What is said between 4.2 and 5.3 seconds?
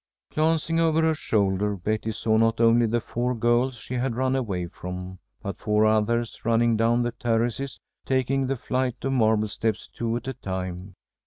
away from,